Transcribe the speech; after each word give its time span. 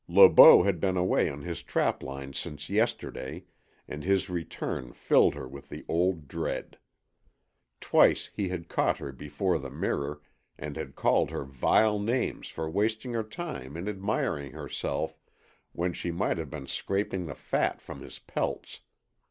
Le 0.07 0.27
Beau 0.27 0.63
had 0.63 0.79
been 0.79 0.97
away 0.97 1.29
on 1.29 1.43
his 1.43 1.61
trapline 1.61 2.33
since 2.33 2.71
yesterday, 2.71 3.43
and 3.87 4.03
his 4.03 4.31
return 4.31 4.91
filled 4.93 5.35
her 5.35 5.47
with 5.47 5.69
the 5.69 5.85
old 5.87 6.27
dread. 6.27 6.79
Twice 7.79 8.31
he 8.33 8.47
had 8.49 8.67
caught 8.67 8.97
her 8.97 9.11
before 9.11 9.59
the 9.59 9.69
mirror 9.69 10.19
and 10.57 10.75
had 10.75 10.95
called 10.95 11.29
her 11.29 11.43
vile 11.43 11.99
names 11.99 12.47
for 12.47 12.67
wasting 12.67 13.13
her 13.13 13.21
time 13.21 13.77
in 13.77 13.87
admiring 13.87 14.53
herself 14.53 15.19
when 15.71 15.93
she 15.93 16.09
might 16.09 16.39
have 16.39 16.49
been 16.49 16.65
scraping 16.65 17.27
the 17.27 17.35
fat 17.35 17.79
from 17.79 17.99
his 18.01 18.17
pelts. 18.17 18.79